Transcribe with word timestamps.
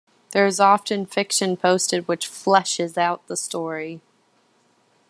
There 0.31 0.47
is 0.47 0.59
often 0.59 1.05
fiction 1.05 1.55
posted 1.55 2.07
which 2.07 2.27
fleshes 2.27 2.97
out 2.97 3.27
the 3.27 3.37
story. 3.37 4.01